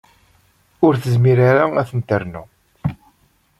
[0.85, 2.43] Ur tezmir ara ad ten-ternu.